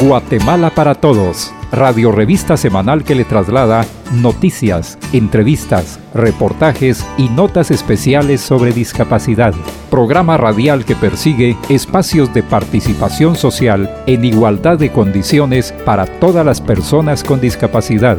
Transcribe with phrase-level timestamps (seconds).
[0.00, 8.42] Guatemala para Todos, radio revista semanal que le traslada noticias, entrevistas, reportajes y notas especiales
[8.42, 9.54] sobre discapacidad.
[9.90, 16.60] Programa radial que persigue espacios de participación social en igualdad de condiciones para todas las
[16.60, 18.18] personas con discapacidad.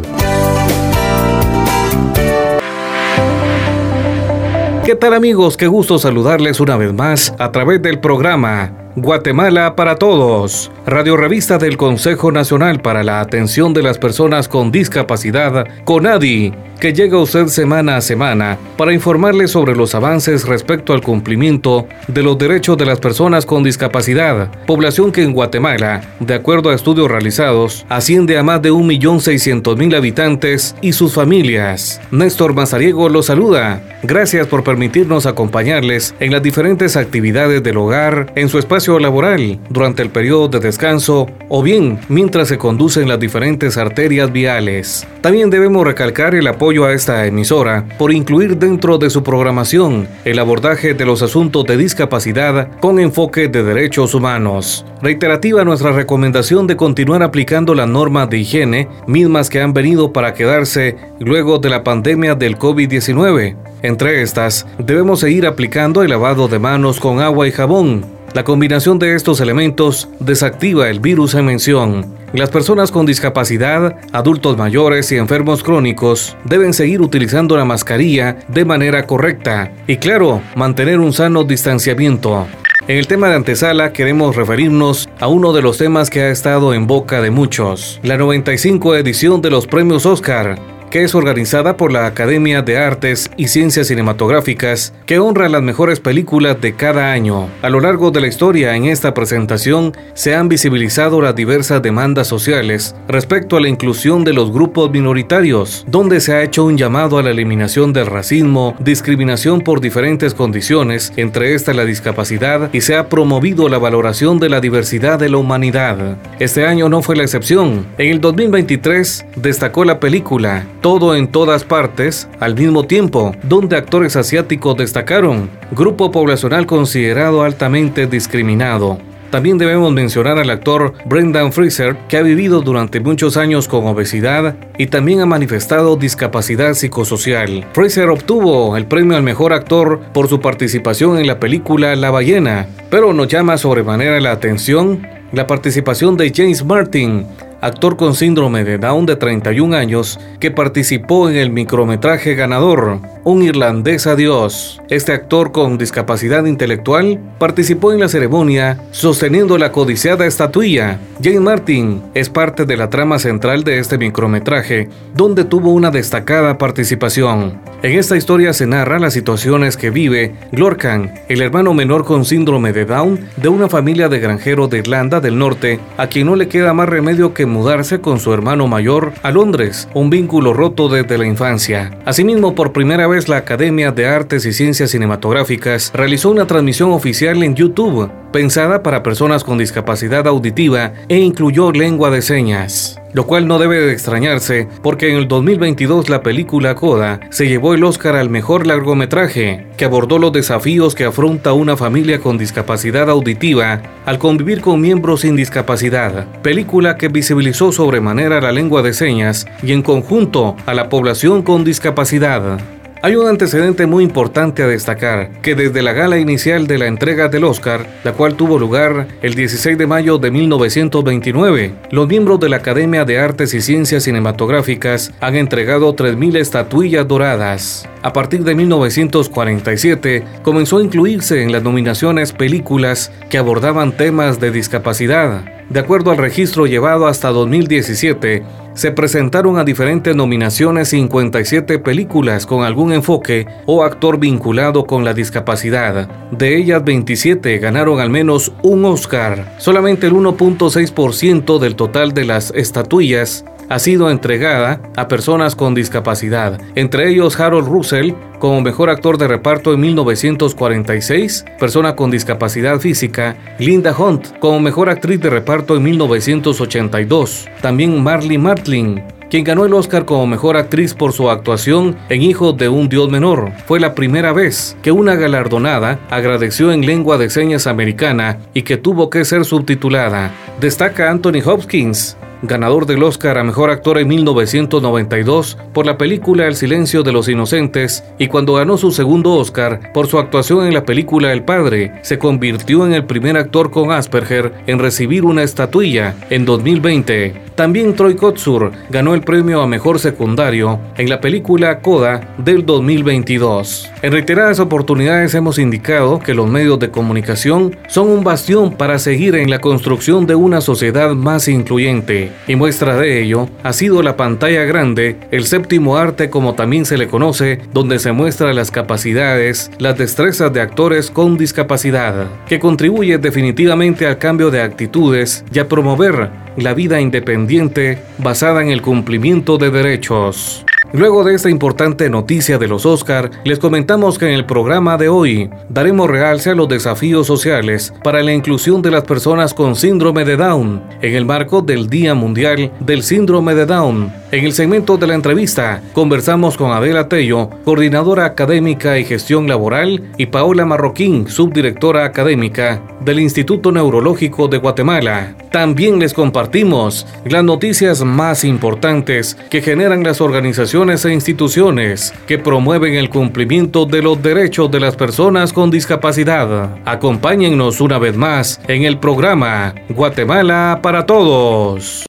[4.83, 5.57] ¿Qué tal amigos?
[5.57, 11.59] Qué gusto saludarles una vez más a través del programa Guatemala para Todos, radio revista
[11.59, 17.21] del Consejo Nacional para la Atención de las Personas con Discapacidad, CONADI, que llega a
[17.21, 22.77] usted semana a semana para informarle sobre los avances respecto al cumplimiento de los derechos
[22.77, 28.37] de las personas con discapacidad, población que en Guatemala, de acuerdo a estudios realizados, asciende
[28.37, 31.99] a más de 1.600.000 habitantes y sus familias.
[32.11, 33.81] Néstor Mazariego los saluda.
[34.03, 40.03] Gracias por permitirnos acompañarles en las diferentes actividades del hogar, en su espacio laboral, durante
[40.03, 45.07] el periodo de descanso o bien mientras se conducen las diferentes arterias viales.
[45.21, 50.37] También debemos recalcar el apoyo a esta emisora por incluir dentro de su programación el
[50.37, 54.85] abordaje de los asuntos de discapacidad con enfoque de derechos humanos.
[55.01, 60.33] Reiterativa nuestra recomendación de continuar aplicando las normas de higiene, mismas que han venido para
[60.33, 63.55] quedarse luego de la pandemia del COVID-19.
[63.81, 68.99] Entre estas, debemos seguir aplicando el lavado de manos con agua y jabón, la combinación
[68.99, 72.16] de estos elementos desactiva el virus en mención.
[72.33, 78.65] Las personas con discapacidad, adultos mayores y enfermos crónicos deben seguir utilizando la mascarilla de
[78.65, 82.45] manera correcta y claro, mantener un sano distanciamiento.
[82.89, 86.73] En el tema de antesala queremos referirnos a uno de los temas que ha estado
[86.73, 90.57] en boca de muchos, la 95 edición de los premios Oscar,
[90.89, 95.99] que es organizada por la Academia de Artes y Ciencias Cinematográficas, que honra las mejores
[95.99, 97.49] películas de cada año.
[97.61, 102.27] A lo largo de la historia en esta presentación se han visibilizado las diversas demandas
[102.27, 107.17] sociales respecto a la inclusión de los grupos minoritarios, donde se ha hecho un llamado
[107.17, 112.95] a la eliminación del racismo, discriminación por diferentes condiciones, entre estas la discapacidad, y se
[112.95, 116.17] ha promovido la valoración de la diversidad de la humanidad.
[116.39, 117.85] Este año no fue la excepción.
[117.97, 124.15] En el 2023 destacó la película todo en todas partes al mismo tiempo, donde actores
[124.15, 128.97] asiáticos destacaron, grupo poblacional considerado altamente discriminado.
[129.29, 134.55] También debemos mencionar al actor Brendan Fraser, que ha vivido durante muchos años con obesidad
[134.77, 137.65] y también ha manifestado discapacidad psicosocial.
[137.73, 142.67] Fraser obtuvo el premio al mejor actor por su participación en la película La ballena,
[142.89, 147.25] pero nos llama sobremanera la atención la participación de James Martin,
[147.61, 153.43] actor con síndrome de Down de 31 años, que participó en el micrometraje ganador, Un
[153.43, 154.81] irlandés adiós.
[154.89, 160.99] Este actor con discapacidad intelectual participó en la ceremonia sosteniendo la codiciada estatuilla.
[161.21, 166.57] Jane Martin es parte de la trama central de este micrometraje, donde tuvo una destacada
[166.57, 167.59] participación.
[167.83, 172.71] En esta historia se narra las situaciones que vive Glorcan, el hermano menor con síndrome
[172.71, 176.47] de Down de una familia de granjeros de Irlanda del Norte, a quien no le
[176.47, 181.17] queda más remedio que mudarse con su hermano mayor a Londres, un vínculo roto desde
[181.17, 181.91] la infancia.
[182.05, 187.43] Asimismo, por primera vez la Academia de Artes y Ciencias Cinematográficas realizó una transmisión oficial
[187.43, 193.47] en YouTube, pensada para personas con discapacidad auditiva e incluyó lengua de señas lo cual
[193.47, 198.15] no debe de extrañarse porque en el 2022 la película Coda se llevó el Oscar
[198.15, 204.19] al mejor largometraje, que abordó los desafíos que afronta una familia con discapacidad auditiva al
[204.19, 209.81] convivir con miembros sin discapacidad, película que visibilizó sobremanera la lengua de señas y en
[209.81, 212.59] conjunto a la población con discapacidad.
[213.03, 217.27] Hay un antecedente muy importante a destacar, que desde la gala inicial de la entrega
[217.27, 222.49] del Oscar, la cual tuvo lugar el 16 de mayo de 1929, los miembros de
[222.49, 227.87] la Academia de Artes y Ciencias Cinematográficas han entregado 3.000 estatuillas doradas.
[228.01, 234.51] A partir de 1947 comenzó a incluirse en las nominaciones películas que abordaban temas de
[234.51, 235.43] discapacidad.
[235.69, 238.43] De acuerdo al registro llevado hasta 2017,
[238.77, 245.15] se presentaron a diferentes nominaciones 57 películas con algún enfoque o actor vinculado con la
[245.15, 246.07] discapacidad.
[246.29, 249.55] De ellas 27 ganaron al menos un Oscar.
[249.57, 256.59] Solamente el 1.6% del total de las estatuillas ha sido entregada a personas con discapacidad,
[256.75, 263.35] entre ellos Harold Russell como mejor actor de reparto en 1946, persona con discapacidad física,
[263.59, 269.73] Linda Hunt como mejor actriz de reparto en 1982, también Marley Martlin quien ganó el
[269.73, 273.51] Oscar como mejor actriz por su actuación en Hijo de un Dios Menor.
[273.65, 278.77] Fue la primera vez que una galardonada agradeció en lengua de señas americana y que
[278.77, 280.31] tuvo que ser subtitulada.
[280.59, 286.55] Destaca Anthony Hopkins, ganador del Oscar a Mejor Actor en 1992 por la película El
[286.55, 290.85] Silencio de los Inocentes y cuando ganó su segundo Oscar por su actuación en la
[290.85, 296.15] película El Padre, se convirtió en el primer actor con Asperger en recibir una estatuilla
[296.29, 297.46] en 2020.
[297.57, 303.89] También Troy Kotsur ganó el premio a Mejor Secundario en la película Coda del 2022.
[304.03, 309.33] En reiteradas oportunidades hemos indicado que los medios de comunicación son un bastión para seguir
[309.33, 314.17] en la construcción de una sociedad más incluyente y muestra de ello ha sido la
[314.17, 319.71] pantalla grande, el séptimo arte como también se le conoce, donde se muestran las capacidades,
[319.79, 325.67] las destrezas de actores con discapacidad, que contribuye definitivamente al cambio de actitudes y a
[325.67, 330.65] promover la vida independiente basada en el cumplimiento de derechos.
[330.93, 335.09] Luego de esta importante noticia de los Oscar, les comentamos que en el programa de
[335.09, 340.23] hoy daremos realce a los desafíos sociales para la inclusión de las personas con síndrome
[340.23, 344.13] de Down en el marco del Día Mundial del Síndrome de Down.
[344.31, 350.03] En el segmento de la entrevista conversamos con Adela Tello, coordinadora académica y gestión laboral,
[350.17, 355.35] y Paola Marroquín, subdirectora académica del Instituto Neurológico de Guatemala.
[355.51, 362.93] También les compartimos las noticias más importantes que generan las organizaciones e instituciones que promueven
[362.93, 366.77] el cumplimiento de los derechos de las personas con discapacidad.
[366.85, 372.06] Acompáñennos una vez más en el programa Guatemala para Todos.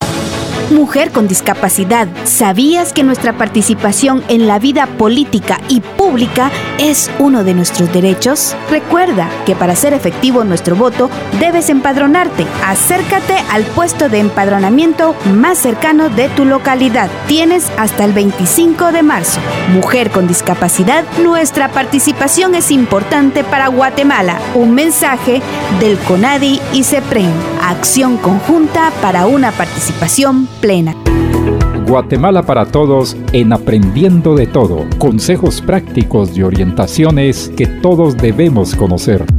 [0.71, 7.43] Mujer con discapacidad, ¿sabías que nuestra participación en la vida política y pública es uno
[7.43, 8.55] de nuestros derechos?
[8.71, 11.09] Recuerda que para ser efectivo nuestro voto
[11.41, 12.47] debes empadronarte.
[12.67, 17.09] Acércate al puesto de empadronamiento más cercano de tu localidad.
[17.27, 19.41] Tienes hasta el 25 de marzo.
[19.73, 24.39] Mujer con discapacidad, nuestra participación es importante para Guatemala.
[24.55, 25.41] Un mensaje
[25.81, 27.33] del CONADI y CEPREN.
[27.63, 30.95] Acción conjunta para una participación plena.
[31.87, 34.85] Guatemala para todos en Aprendiendo de Todo.
[34.99, 39.38] Consejos prácticos y orientaciones que todos debemos conocer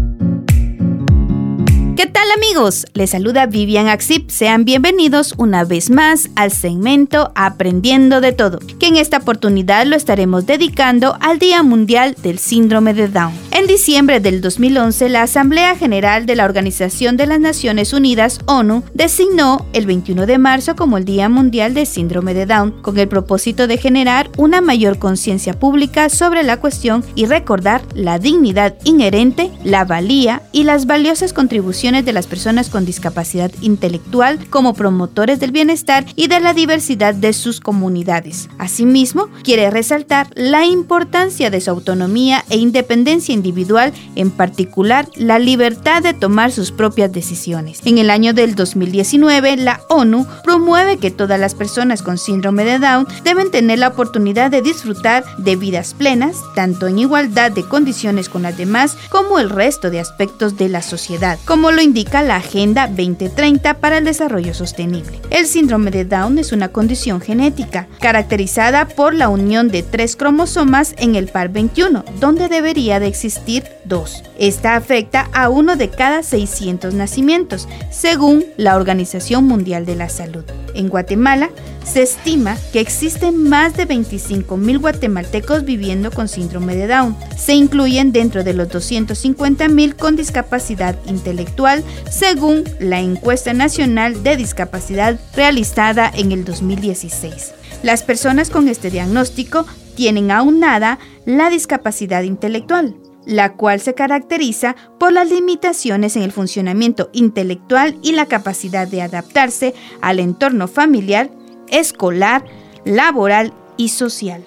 [2.40, 2.86] amigos?
[2.94, 4.30] Les saluda Vivian Axip.
[4.30, 9.98] Sean bienvenidos una vez más al segmento Aprendiendo de Todo, que en esta oportunidad lo
[9.98, 13.34] estaremos dedicando al Día Mundial del Síndrome de Down.
[13.52, 18.84] En diciembre del 2011, la Asamblea General de la Organización de las Naciones Unidas, ONU,
[18.94, 23.10] designó el 21 de marzo como el Día Mundial del Síndrome de Down, con el
[23.10, 29.52] propósito de generar una mayor conciencia pública sobre la cuestión y recordar la dignidad inherente,
[29.66, 35.52] la valía y las valiosas contribuciones de las personas con discapacidad intelectual como promotores del
[35.52, 38.50] bienestar y de la diversidad de sus comunidades.
[38.58, 46.04] Asimismo, quiere resaltar la importancia de su autonomía e independencia individual, en particular la libertad
[46.04, 47.82] de tomar sus propias decisiones.
[47.86, 52.80] En el año del 2019, la ONU promueve que todas las personas con síndrome de
[52.80, 58.30] Down deben tener la oportunidad de disfrutar de vidas plenas, tanto en igualdad de condiciones
[58.30, 62.38] con las demás como el resto de aspectos de la sociedad, como lo indica la
[62.38, 65.20] Agenda 2030 para el Desarrollo Sostenible.
[65.30, 70.96] El síndrome de Down es una condición genética caracterizada por la unión de tres cromosomas
[70.98, 74.24] en el par 21, donde debería de existir dos.
[74.38, 80.44] Esta afecta a uno de cada 600 nacimientos, según la Organización Mundial de la Salud.
[80.74, 81.50] En Guatemala,
[81.90, 87.18] se estima que existen más de 25.000 guatemaltecos viviendo con síndrome de Down.
[87.36, 95.20] Se incluyen dentro de los 250.000 con discapacidad intelectual, según la encuesta nacional de discapacidad
[95.36, 97.54] realizada en el 2016.
[97.82, 99.66] Las personas con este diagnóstico
[99.96, 107.10] tienen aunada la discapacidad intelectual, la cual se caracteriza por las limitaciones en el funcionamiento
[107.14, 111.32] intelectual y la capacidad de adaptarse al entorno familiar
[111.72, 112.46] escolar,
[112.86, 114.44] laboral y social.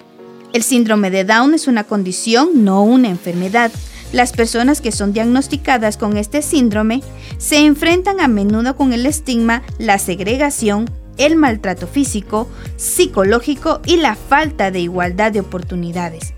[0.53, 3.71] El síndrome de Down es una condición, no una enfermedad.
[4.11, 7.01] Las personas que son diagnosticadas con este síndrome
[7.39, 10.87] se enfrentan a menudo con el estigma, la segregación,
[11.17, 16.33] el maltrato físico, psicológico y la falta de igualdad de oportunidades.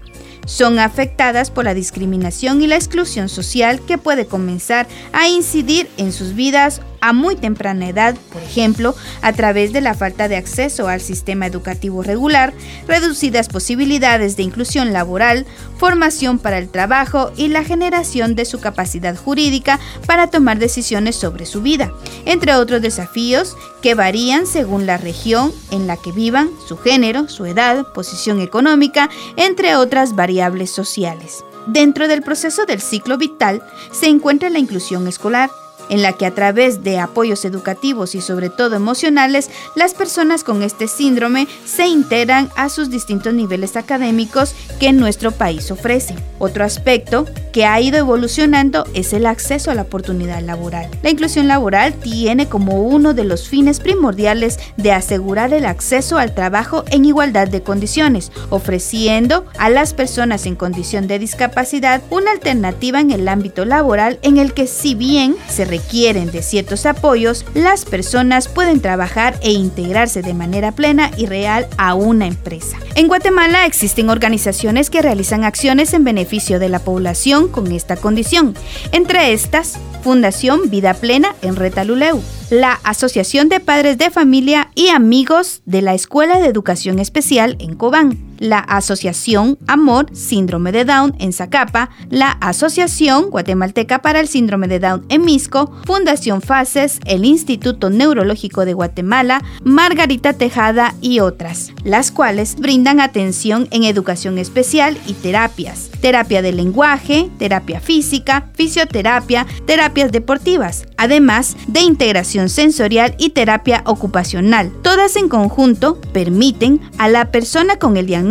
[0.45, 6.13] Son afectadas por la discriminación y la exclusión social que puede comenzar a incidir en
[6.13, 10.87] sus vidas a muy temprana edad, por ejemplo, a través de la falta de acceso
[10.87, 12.51] al sistema educativo regular,
[12.87, 15.45] reducidas posibilidades de inclusión laboral,
[15.77, 21.45] formación para el trabajo y la generación de su capacidad jurídica para tomar decisiones sobre
[21.45, 21.93] su vida,
[22.25, 27.45] entre otros desafíos que varían según la región en la que vivan, su género, su
[27.45, 31.43] edad, posición económica, entre otras variables sociales.
[31.67, 35.51] Dentro del proceso del ciclo vital se encuentra la inclusión escolar,
[35.89, 40.63] en la que a través de apoyos educativos y sobre todo emocionales, las personas con
[40.63, 46.15] este síndrome se integran a sus distintos niveles académicos que nuestro país ofrece.
[46.39, 50.89] Otro aspecto que ha ido evolucionando es el acceso a la oportunidad laboral.
[51.03, 56.33] La inclusión laboral tiene como uno de los fines primordiales de asegurar el acceso al
[56.33, 62.99] trabajo en igualdad de condiciones, ofreciendo a las personas en condición de discapacidad una alternativa
[62.99, 67.83] en el ámbito laboral en el que si bien se requieren de ciertos apoyos, las
[67.83, 72.77] personas pueden trabajar e integrarse de manera plena y real a una empresa.
[72.95, 78.55] En Guatemala existen organizaciones que realizan acciones en beneficio de la población con esta condición.
[78.93, 85.61] Entre estas, Fundación Vida Plena en Retaluleu, la Asociación de Padres de Familia y Amigos
[85.65, 91.33] de la Escuela de Educación Especial en Cobán, la Asociación Amor Síndrome de Down en
[91.33, 97.89] Zacapa, la Asociación Guatemalteca para el Síndrome de Down en Misco, Fundación Fases, el Instituto
[97.89, 105.13] Neurológico de Guatemala, Margarita Tejada y otras, las cuales brindan atención en educación especial y
[105.13, 113.83] terapias, terapia de lenguaje, terapia física, fisioterapia, terapias deportivas, además de integración sensorial y terapia
[113.85, 114.71] ocupacional.
[114.81, 118.24] Todas en conjunto permiten a la persona con el diagnóstico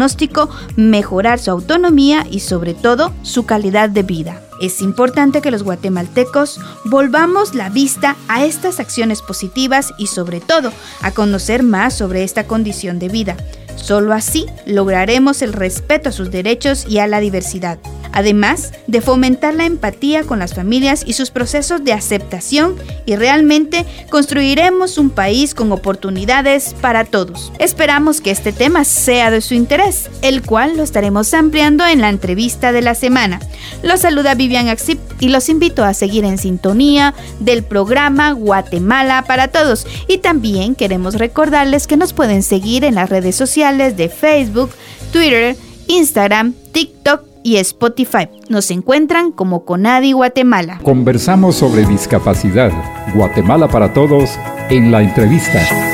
[0.76, 4.40] mejorar su autonomía y sobre todo su calidad de vida.
[4.60, 10.72] Es importante que los guatemaltecos volvamos la vista a estas acciones positivas y sobre todo
[11.02, 13.36] a conocer más sobre esta condición de vida.
[13.76, 17.78] Solo así lograremos el respeto a sus derechos y a la diversidad
[18.14, 23.85] además de fomentar la empatía con las familias y sus procesos de aceptación y realmente
[24.09, 27.52] construiremos un país con oportunidades para todos.
[27.59, 32.09] Esperamos que este tema sea de su interés, el cual lo estaremos ampliando en la
[32.09, 33.40] entrevista de la semana.
[33.83, 39.49] Los saluda Vivian Axip y los invito a seguir en sintonía del programa Guatemala para
[39.49, 44.71] Todos y también queremos recordarles que nos pueden seguir en las redes sociales de Facebook,
[45.12, 45.56] Twitter,
[45.88, 48.28] Instagram, TikTok y Spotify.
[48.48, 50.80] Nos encuentran como Conadi Guatemala.
[50.82, 52.72] Conversamos sobre discapacidad.
[53.14, 54.36] Guatemala para todos
[54.70, 55.93] en la entrevista.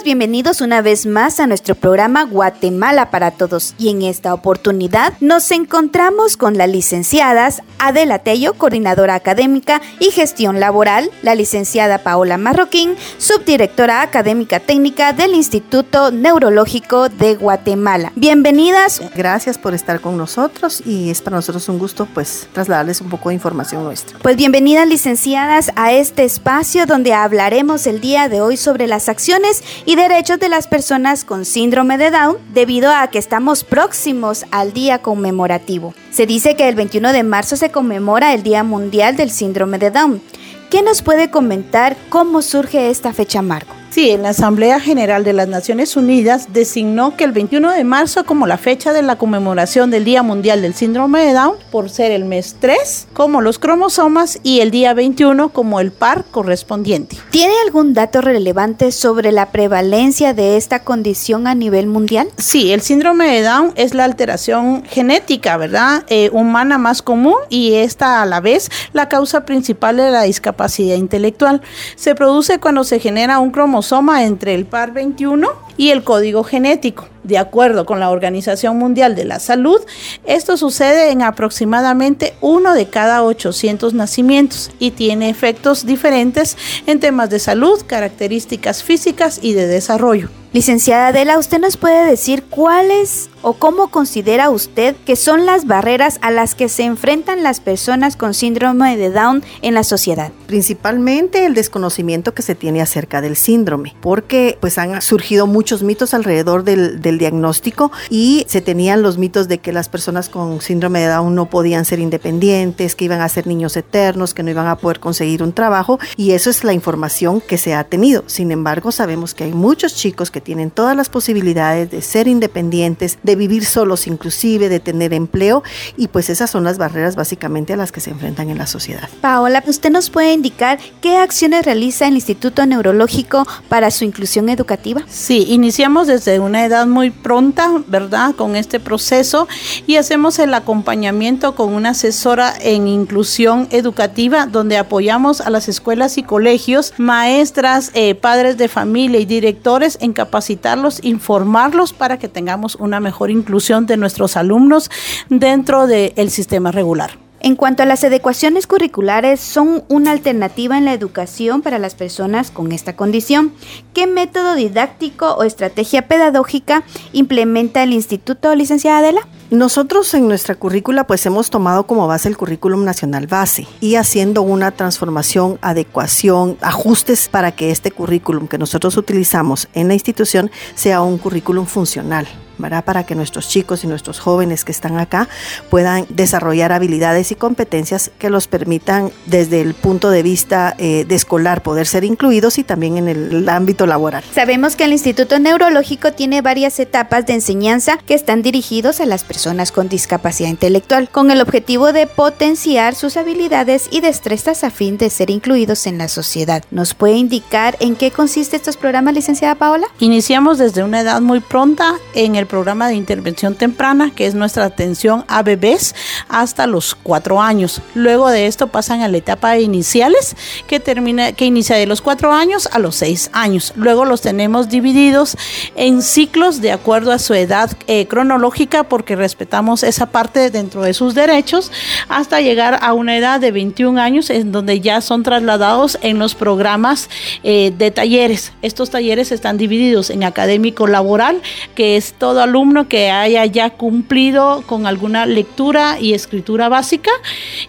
[0.00, 5.48] Bienvenidos una vez más a nuestro programa Guatemala para Todos y en esta oportunidad nos
[5.52, 12.96] encontramos con las licenciadas Adela Tello, coordinadora académica y gestión laboral, la licenciada Paola Marroquín,
[13.18, 18.12] subdirectora académica técnica del Instituto Neurológico de Guatemala.
[18.16, 19.00] Bienvenidas.
[19.14, 23.28] Gracias por estar con nosotros y es para nosotros un gusto pues trasladarles un poco
[23.28, 24.18] de información nuestra.
[24.18, 29.62] Pues bienvenidas licenciadas a este espacio donde hablaremos el día de hoy sobre las acciones
[29.84, 34.72] y derechos de las personas con síndrome de Down debido a que estamos próximos al
[34.72, 35.94] día conmemorativo.
[36.10, 39.90] Se dice que el 21 de marzo se conmemora el Día Mundial del Síndrome de
[39.90, 40.22] Down.
[40.70, 43.81] ¿Qué nos puede comentar cómo surge esta fecha, Marco?
[43.92, 48.24] Sí, en la Asamblea General de las Naciones Unidas designó que el 21 de marzo
[48.24, 52.10] como la fecha de la conmemoración del Día Mundial del Síndrome de Down, por ser
[52.10, 57.18] el mes 3 como los cromosomas y el día 21 como el par correspondiente.
[57.28, 62.28] ¿Tiene algún dato relevante sobre la prevalencia de esta condición a nivel mundial?
[62.38, 66.04] Sí, el síndrome de Down es la alteración genética, ¿verdad?
[66.08, 70.96] Eh, humana más común y esta a la vez la causa principal de la discapacidad
[70.96, 71.60] intelectual.
[71.94, 73.81] Se produce cuando se genera un cromosoma
[74.22, 77.08] entre el par 21 y el código genético.
[77.24, 79.80] De acuerdo con la Organización Mundial de la Salud,
[80.24, 87.30] esto sucede en aproximadamente uno de cada 800 nacimientos y tiene efectos diferentes en temas
[87.30, 90.41] de salud, características físicas y de desarrollo.
[90.52, 96.18] Licenciada Adela, ¿usted nos puede decir cuáles o cómo considera usted que son las barreras
[96.20, 100.30] a las que se enfrentan las personas con síndrome de Down en la sociedad?
[100.48, 106.12] Principalmente el desconocimiento que se tiene acerca del síndrome, porque pues han surgido muchos mitos
[106.12, 111.00] alrededor del, del diagnóstico y se tenían los mitos de que las personas con síndrome
[111.00, 114.66] de Down no podían ser independientes, que iban a ser niños eternos, que no iban
[114.66, 118.24] a poder conseguir un trabajo y eso es la información que se ha tenido.
[118.26, 123.18] Sin embargo, sabemos que hay muchos chicos que tienen todas las posibilidades de ser independientes,
[123.22, 125.62] de vivir solos inclusive, de tener empleo
[125.96, 129.08] y pues esas son las barreras básicamente a las que se enfrentan en la sociedad.
[129.20, 135.02] Paola, ¿usted nos puede indicar qué acciones realiza el Instituto Neurológico para su inclusión educativa?
[135.08, 138.34] Sí, iniciamos desde una edad muy pronta, ¿verdad?
[138.34, 139.48] Con este proceso
[139.86, 146.18] y hacemos el acompañamiento con una asesora en inclusión educativa donde apoyamos a las escuelas
[146.18, 152.76] y colegios, maestras, eh, padres de familia y directores en capacitarlos, informarlos para que tengamos
[152.76, 154.90] una mejor inclusión de nuestros alumnos
[155.28, 157.18] dentro del sistema regular.
[157.40, 162.50] En cuanto a las adecuaciones curriculares, son una alternativa en la educación para las personas
[162.50, 163.52] con esta condición.
[163.92, 169.28] ¿Qué método didáctico o estrategia pedagógica implementa el Instituto, licenciada Adela?
[169.52, 174.40] Nosotros en nuestra currícula pues hemos tomado como base el currículum nacional base y haciendo
[174.40, 181.02] una transformación, adecuación, ajustes para que este currículum que nosotros utilizamos en la institución sea
[181.02, 182.26] un currículum funcional.
[182.62, 185.28] Para que nuestros chicos y nuestros jóvenes que están acá
[185.68, 191.14] puedan desarrollar habilidades y competencias que los permitan desde el punto de vista eh, de
[191.14, 194.22] escolar poder ser incluidos y también en el ámbito laboral.
[194.32, 199.24] Sabemos que el Instituto Neurológico tiene varias etapas de enseñanza que están dirigidos a las
[199.24, 204.98] personas con discapacidad intelectual, con el objetivo de potenciar sus habilidades y destrezas a fin
[204.98, 206.62] de ser incluidos en la sociedad.
[206.70, 209.86] ¿Nos puede indicar en qué consiste estos programas, licenciada Paola?
[209.98, 214.66] Iniciamos desde una edad muy pronta en el programa de intervención temprana, que es nuestra
[214.66, 215.94] atención a bebés
[216.28, 217.80] hasta los cuatro años.
[217.94, 222.02] Luego de esto pasan a la etapa de iniciales, que termina, que inicia de los
[222.02, 223.72] cuatro años a los seis años.
[223.74, 225.38] Luego los tenemos divididos
[225.76, 230.92] en ciclos de acuerdo a su edad eh, cronológica, porque respetamos esa parte dentro de
[230.92, 231.72] sus derechos,
[232.10, 236.34] hasta llegar a una edad de 21 años, en donde ya son trasladados en los
[236.34, 237.08] programas
[237.44, 238.52] eh, de talleres.
[238.60, 241.40] Estos talleres están divididos en académico laboral,
[241.74, 247.10] que es alumno que haya ya cumplido con alguna lectura y escritura básica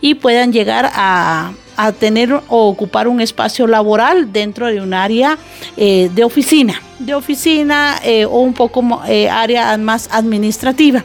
[0.02, 5.38] y puedan llegar a, a tener o ocupar un espacio laboral dentro de un área
[5.78, 11.04] eh, de oficina de oficina eh, o un poco eh, área más administrativa.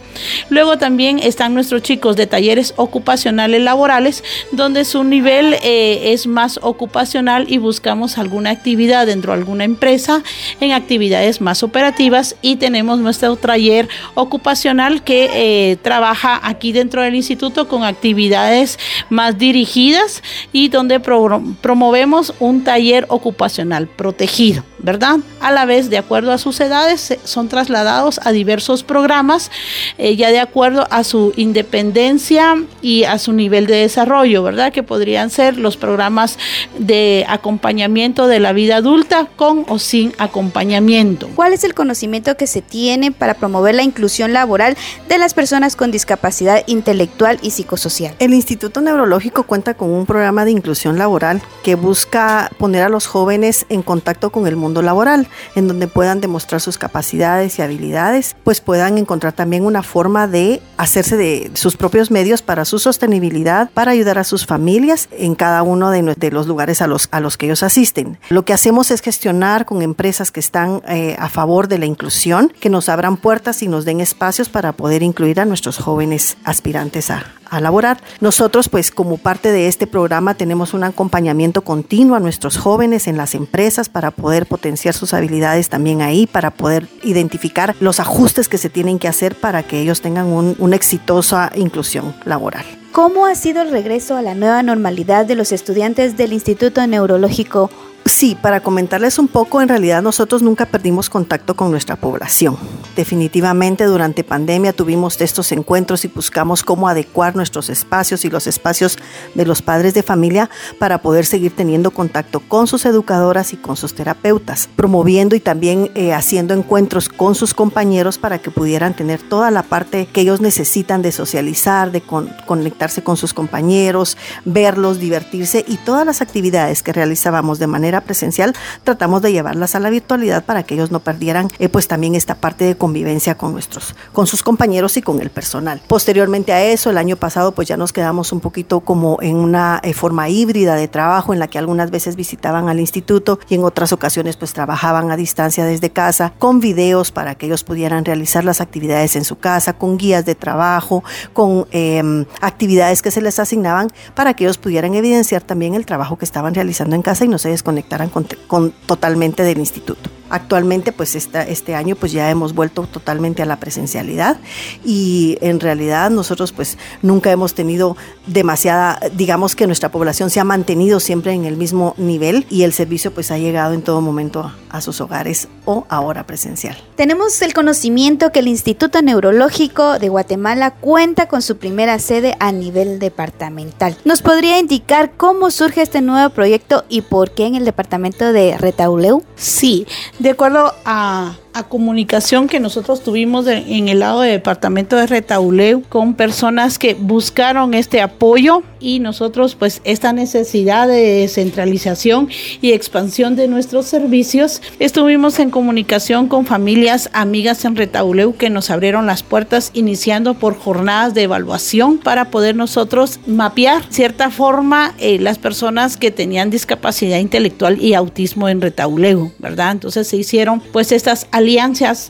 [0.49, 7.47] Luego también están nuestros chicos de talleres ocupacionales laborales, donde su nivel es más ocupacional
[7.49, 10.23] y buscamos alguna actividad dentro de alguna empresa
[10.61, 17.69] en actividades más operativas y tenemos nuestro taller ocupacional que trabaja aquí dentro del instituto
[17.69, 18.79] con actividades
[19.11, 25.19] más dirigidas y donde promovemos un taller ocupacional protegido, ¿verdad?
[25.41, 29.51] A la vez, de acuerdo a sus edades, son trasladados a diversos programas,
[29.99, 34.73] eh, ya de acuerdo a su independencia y a su nivel de desarrollo, ¿verdad?
[34.73, 36.39] Que podrían ser los programas
[36.79, 41.29] de acompañamiento de la vida adulta con o sin acompañamiento.
[41.35, 44.77] ¿Cuál es el conocimiento que se tiene para promover la inclusión laboral
[45.09, 48.15] de las personas con discapacidad intelectual y psicosocial?
[48.19, 53.07] El Instituto Neurológico cuenta con un programa de inclusión laboral que busca poner a los
[53.07, 58.37] jóvenes en contacto con el mundo laboral, en donde puedan demostrar sus capacidades y habilidades,
[58.45, 63.71] pues puedan encontrar también una forma de hacerse de sus propios medios para su sostenibilidad,
[63.71, 67.37] para ayudar a sus familias en cada uno de, los lugares a los, a los
[67.37, 68.19] que ellos asisten.
[68.29, 72.53] Lo que hacemos es gestionar con empresas que están eh, a favor de la inclusión,
[72.61, 77.11] que nos abran puertas y nos den espacios para poder incluir a nuestros jóvenes aspirantes
[77.11, 77.99] a, a laborar.
[78.21, 83.17] Nosotros, pues como parte de este programa, tenemos un acompañamiento continuo a nuestros jóvenes en
[83.17, 84.47] las empresas para poder
[84.93, 89.63] sus habilidades también ahí, para poder identificar los ajustes que se tienen que hacer para
[89.63, 92.65] que ellos tengan una exitosa inclusión laboral.
[92.93, 97.71] ¿Cómo ha sido el regreso a la nueva normalidad de los estudiantes del Instituto Neurológico
[98.05, 102.57] Sí, para comentarles un poco, en realidad nosotros nunca perdimos contacto con nuestra población.
[102.97, 108.99] Definitivamente durante pandemia tuvimos estos encuentros y buscamos cómo adecuar nuestros espacios y los espacios
[109.35, 113.77] de los padres de familia para poder seguir teniendo contacto con sus educadoras y con
[113.77, 119.21] sus terapeutas, promoviendo y también eh, haciendo encuentros con sus compañeros para que pudieran tener
[119.23, 125.65] toda la parte que ellos necesitan de socializar, de conectarse con sus compañeros, verlos, divertirse
[125.69, 130.45] y todas las actividades que realizábamos de manera presencial, tratamos de llevarlas a la virtualidad
[130.45, 134.27] para que ellos no perdieran eh, pues también esta parte de convivencia con nuestros, con
[134.27, 135.81] sus compañeros y con el personal.
[135.87, 139.81] Posteriormente a eso, el año pasado pues ya nos quedamos un poquito como en una
[139.83, 143.65] eh, forma híbrida de trabajo en la que algunas veces visitaban al instituto y en
[143.65, 148.45] otras ocasiones pues trabajaban a distancia desde casa con videos para que ellos pudieran realizar
[148.45, 153.39] las actividades en su casa, con guías de trabajo, con em, actividades que se les
[153.39, 157.29] asignaban para que ellos pudieran evidenciar también el trabajo que estaban realizando en casa y
[157.29, 158.11] no se desconectaran desconectaran
[158.47, 160.11] con, totalmente del instituto.
[160.31, 164.37] Actualmente, pues este año, pues ya hemos vuelto totalmente a la presencialidad
[164.85, 170.45] y en realidad nosotros, pues nunca hemos tenido demasiada, digamos que nuestra población se ha
[170.45, 174.53] mantenido siempre en el mismo nivel y el servicio, pues ha llegado en todo momento
[174.69, 176.77] a sus hogares o ahora presencial.
[176.97, 182.53] Tenemos el conocimiento que el Instituto Neurológico de Guatemala cuenta con su primera sede a
[182.53, 183.97] nivel departamental.
[184.05, 188.57] ¿Nos podría indicar cómo surge este nuevo proyecto y por qué en el departamento de
[188.59, 189.23] Retauleu?
[189.37, 189.87] Sí,
[190.19, 196.15] de acuerdo a comunicación que nosotros tuvimos en el lado del departamento de Retauleu con
[196.15, 202.29] personas que buscaron este apoyo y nosotros pues esta necesidad de descentralización
[202.61, 208.71] y expansión de nuestros servicios estuvimos en comunicación con familias amigas en Retauleu que nos
[208.71, 215.19] abrieron las puertas iniciando por jornadas de evaluación para poder nosotros mapear cierta forma eh,
[215.19, 219.73] las personas que tenían discapacidad intelectual y autismo en Retauleu, ¿verdad?
[219.73, 221.48] Entonces se hicieron pues estas alianzas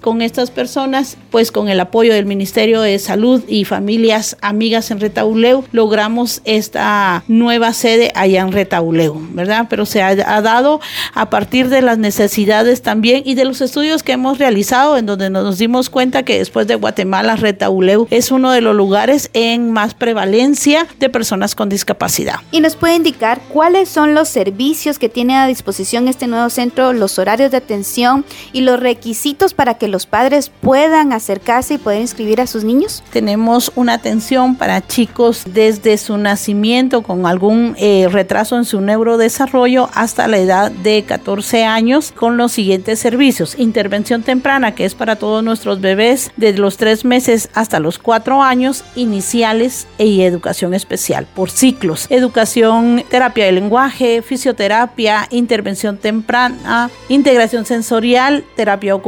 [0.00, 4.98] con estas personas, pues con el apoyo del Ministerio de Salud y familias amigas en
[4.98, 9.66] Retauleu, logramos esta nueva sede allá en Retauleu, ¿verdad?
[9.70, 10.80] Pero se ha, dado
[11.14, 15.30] a partir de las necesidades también y de los estudios que hemos realizado, en donde
[15.30, 19.94] nos dimos cuenta que después de Guatemala, Retauleu es uno de los lugares en más
[19.94, 22.40] prevalencia de personas con discapacidad.
[22.50, 26.92] ¿Y nos puede indicar cuáles son los servicios que tiene a disposición este nuevo centro,
[26.92, 29.17] los horarios de atención y los requisitos?
[29.56, 33.02] Para que los padres puedan acercarse y poder inscribir a sus niños?
[33.12, 39.90] Tenemos una atención para chicos desde su nacimiento con algún eh, retraso en su neurodesarrollo
[39.92, 43.58] hasta la edad de 14 años con los siguientes servicios.
[43.58, 48.42] Intervención temprana, que es para todos nuestros bebés desde los 3 meses hasta los 4
[48.42, 52.06] años, iniciales y educación especial por ciclos.
[52.10, 59.07] Educación, terapia de lenguaje, fisioterapia, intervención temprana, integración sensorial, terapia ocupacional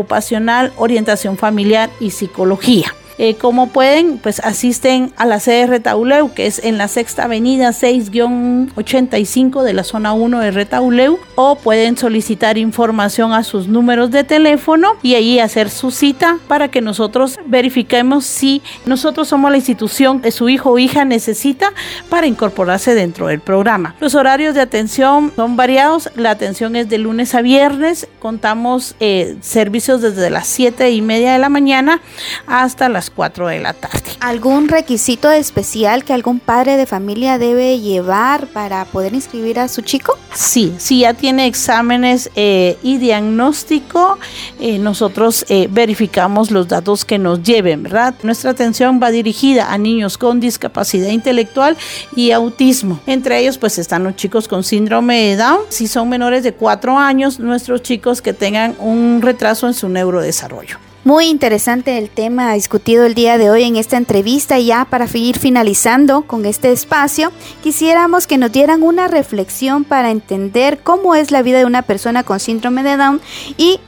[0.77, 2.95] orientación familiar y psicología.
[3.23, 7.25] Eh, como pueden, pues asisten a la sede de Retauleu, que es en la sexta
[7.25, 14.11] avenida 6-85 de la zona 1 de Retauleu, o pueden solicitar información a sus números
[14.11, 19.59] de teléfono y ahí hacer su cita para que nosotros verifiquemos si nosotros somos la
[19.59, 21.75] institución que su hijo o hija necesita
[22.09, 23.97] para incorporarse dentro del programa.
[24.01, 29.37] Los horarios de atención son variados, la atención es de lunes a viernes, contamos eh,
[29.43, 32.01] servicios desde las 7 y media de la mañana
[32.47, 34.03] hasta las 4 de la tarde.
[34.21, 39.83] ¿Algún requisito especial que algún padre de familia debe llevar para poder inscribir a su
[39.83, 40.17] chico?
[40.35, 44.19] Sí, si ya tiene exámenes eh, y diagnóstico,
[44.59, 48.15] eh, nosotros eh, verificamos los datos que nos lleven, ¿verdad?
[48.23, 51.77] Nuestra atención va dirigida a niños con discapacidad intelectual
[52.15, 53.01] y autismo.
[53.07, 55.61] Entre ellos, pues están los chicos con síndrome de Down.
[55.69, 60.90] Si son menores de 4 años, nuestros chicos que tengan un retraso en su neurodesarrollo.
[61.03, 64.59] Muy interesante el tema discutido el día de hoy en esta entrevista.
[64.59, 67.33] Y ya para ir finalizando con este espacio,
[67.63, 72.23] quisiéramos que nos dieran una reflexión para entender cómo es la vida de una persona
[72.23, 73.21] con síndrome de Down
[73.57, 73.81] y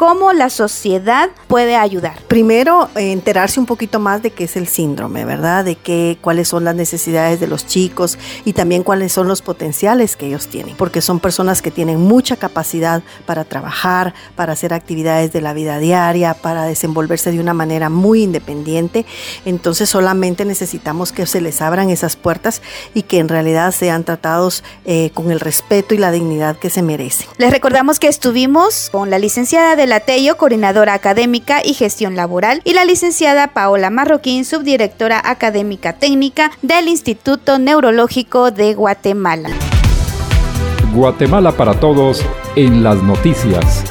[0.00, 2.22] cómo la sociedad puede ayudar.
[2.26, 5.62] Primero, eh, enterarse un poquito más de qué es el síndrome, ¿verdad?
[5.62, 10.16] De qué, cuáles son las necesidades de los chicos y también cuáles son los potenciales
[10.16, 15.34] que ellos tienen, porque son personas que tienen mucha capacidad para trabajar, para hacer actividades
[15.34, 19.04] de la vida diaria, para desenvolverse de una manera muy independiente.
[19.44, 22.62] Entonces, solamente necesitamos que se les abran esas puertas
[22.94, 26.80] y que en realidad sean tratados eh, con el respeto y la dignidad que se
[26.80, 27.26] merecen.
[27.36, 32.74] Les recordamos que estuvimos con la licenciada de Latello, coordinadora académica y gestión laboral, y
[32.74, 39.50] la licenciada Paola Marroquín, subdirectora académica técnica del Instituto Neurológico de Guatemala.
[40.94, 42.24] Guatemala para todos
[42.54, 43.82] en las noticias.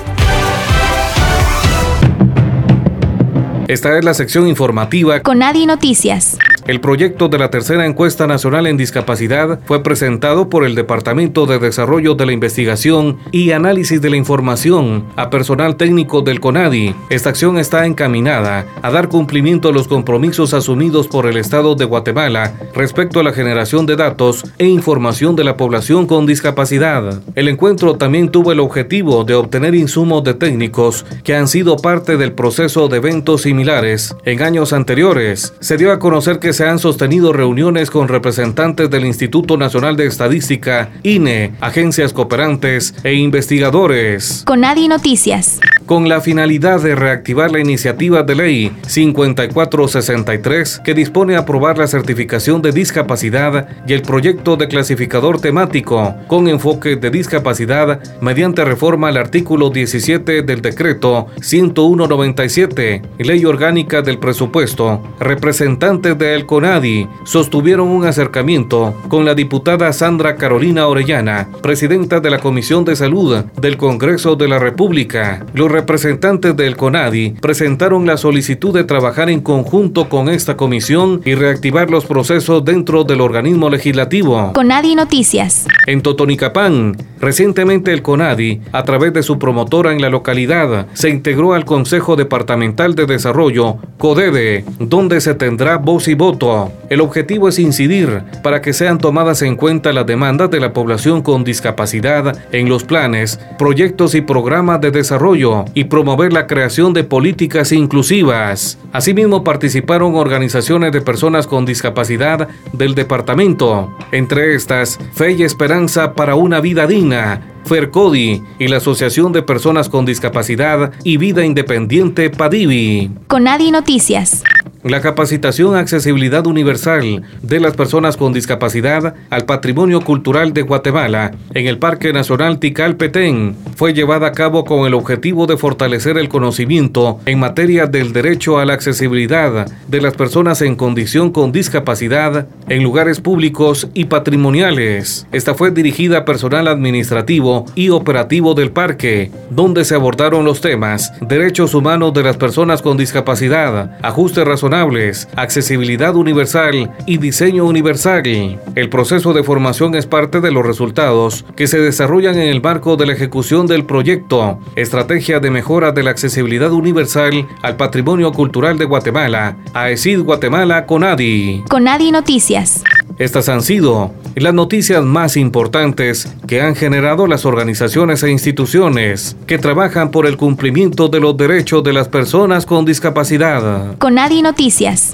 [3.67, 6.38] Esta es la sección informativa con Adi Noticias.
[6.69, 11.58] El proyecto de la tercera encuesta nacional en discapacidad fue presentado por el Departamento de
[11.58, 16.93] Desarrollo de la Investigación y Análisis de la Información a personal técnico del CONADI.
[17.10, 21.86] Esta acción está encaminada a dar cumplimiento a los compromisos asumidos por el Estado de
[21.86, 27.19] Guatemala respecto a la generación de datos e información de la población con discapacidad.
[27.34, 32.15] El encuentro también tuvo el objetivo de obtener insumos de técnicos que han sido parte
[32.15, 34.15] del proceso de eventos similares.
[34.23, 39.06] En años anteriores, se dio a conocer que se han sostenido reuniones con representantes del
[39.06, 44.43] Instituto Nacional de Estadística, INE, agencias cooperantes e investigadores.
[44.45, 45.62] Con Adi Noticias.
[45.89, 51.88] Con la finalidad de reactivar la iniciativa de ley 5463 que dispone a aprobar la
[51.88, 59.08] certificación de discapacidad y el proyecto de clasificador temático con enfoque de discapacidad mediante reforma
[59.08, 65.02] al artículo 17 del decreto 10197, ley orgánica del presupuesto.
[65.19, 72.38] Representantes del CONADI sostuvieron un acercamiento con la diputada Sandra Carolina Orellana, presidenta de la
[72.38, 75.43] Comisión de Salud del Congreso de la República.
[75.79, 81.89] Representantes del CONADI presentaron la solicitud de trabajar en conjunto con esta comisión y reactivar
[81.89, 84.51] los procesos dentro del organismo legislativo.
[84.53, 85.67] CONADI Noticias.
[85.87, 91.53] En Totonicapán, recientemente el CONADI, a través de su promotora en la localidad, se integró
[91.53, 96.73] al Consejo Departamental de Desarrollo, CODEDE, donde se tendrá voz y voto.
[96.89, 101.21] El objetivo es incidir para que sean tomadas en cuenta las demandas de la población
[101.21, 107.03] con discapacidad en los planes, proyectos y programas de desarrollo y promover la creación de
[107.03, 108.77] políticas inclusivas.
[108.91, 116.36] Asimismo participaron organizaciones de personas con discapacidad del departamento, entre estas Fe y Esperanza para
[116.36, 123.12] una vida digna, FERCODI y la Asociación de Personas con Discapacidad y Vida Independiente PADIVI.
[123.27, 124.43] Conadi Noticias.
[124.84, 131.67] La capacitación accesibilidad universal de las personas con discapacidad al patrimonio cultural de Guatemala en
[131.67, 136.29] el Parque Nacional Tikal Petén fue llevada a cabo con el objetivo de fortalecer el
[136.29, 142.47] conocimiento en materia del derecho a la accesibilidad de las personas en condición con discapacidad
[142.69, 145.27] en lugares públicos y patrimoniales.
[145.34, 151.12] Esta fue dirigida a personal administrativo y operativo del parque, donde se abordaron los temas
[151.22, 158.60] derechos humanos de las personas con discapacidad, ajuste razonable accesibilidad universal y diseño universal.
[158.76, 162.95] El proceso de formación es parte de los resultados que se desarrollan en el marco
[162.95, 168.78] de la ejecución del proyecto Estrategia de Mejora de la Accesibilidad Universal al Patrimonio Cultural
[168.78, 171.63] de Guatemala, AECID Guatemala CONADI.
[171.69, 172.84] CONADI Noticias.
[173.17, 179.58] Estas han sido las noticias más importantes que han generado las organizaciones e instituciones que
[179.58, 183.98] trabajan por el cumplimiento de los derechos de las personas con discapacidad.
[183.98, 185.13] Conadi Noticias.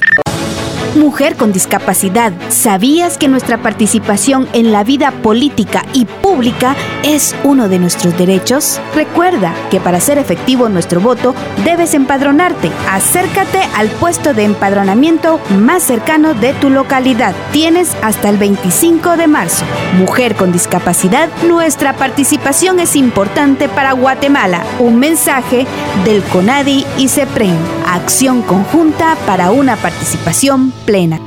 [0.96, 7.68] Mujer con discapacidad, ¿sabías que nuestra participación en la vida política y pública es uno
[7.68, 8.80] de nuestros derechos?
[8.96, 12.72] Recuerda que para ser efectivo nuestro voto debes empadronarte.
[12.90, 17.36] Acércate al puesto de empadronamiento más cercano de tu localidad.
[17.52, 19.66] Tienes hasta el 25 de marzo.
[19.98, 24.64] Mujer con discapacidad, nuestra participación es importante para Guatemala.
[24.80, 25.68] Un mensaje
[26.06, 27.58] del CONADI y CEPREN.
[27.96, 31.18] Acción conjunta para una participación plena.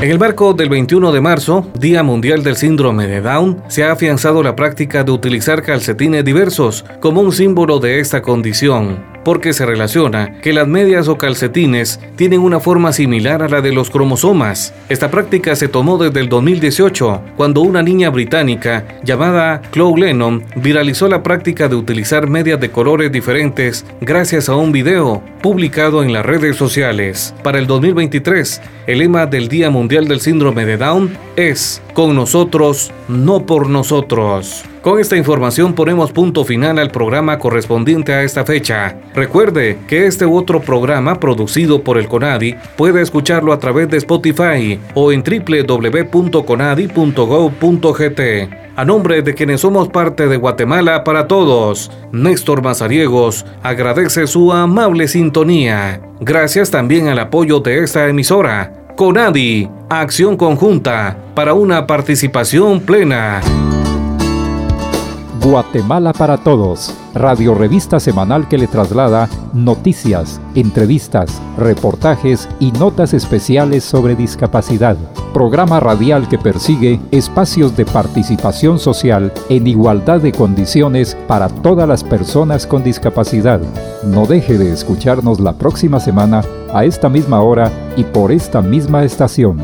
[0.00, 3.92] En el marco del 21 de marzo, Día Mundial del Síndrome de Down, se ha
[3.92, 9.66] afianzado la práctica de utilizar calcetines diversos como un símbolo de esta condición porque se
[9.66, 14.74] relaciona que las medias o calcetines tienen una forma similar a la de los cromosomas.
[14.88, 21.08] Esta práctica se tomó desde el 2018, cuando una niña británica llamada Chloe Lennon viralizó
[21.08, 26.24] la práctica de utilizar medias de colores diferentes gracias a un video publicado en las
[26.24, 27.34] redes sociales.
[27.42, 32.92] Para el 2023, el lema del Día Mundial del Síndrome de Down es Con nosotros,
[33.08, 34.64] no por nosotros.
[34.82, 38.96] Con esta información ponemos punto final al programa correspondiente a esta fecha.
[39.14, 44.80] Recuerde que este otro programa producido por el CONADI puede escucharlo a través de Spotify
[44.94, 48.20] o en www.conadi.gov.gt.
[48.76, 55.08] A nombre de quienes somos parte de Guatemala para Todos, Néstor Mazariegos agradece su amable
[55.08, 56.00] sintonía.
[56.20, 58.72] Gracias también al apoyo de esta emisora.
[58.96, 63.42] CONADI, acción conjunta para una participación plena.
[65.42, 73.82] Guatemala para Todos, radio revista semanal que le traslada noticias, entrevistas, reportajes y notas especiales
[73.82, 74.98] sobre discapacidad.
[75.32, 82.04] Programa radial que persigue espacios de participación social en igualdad de condiciones para todas las
[82.04, 83.60] personas con discapacidad.
[84.04, 86.42] No deje de escucharnos la próxima semana
[86.74, 89.58] a esta misma hora y por esta misma estación.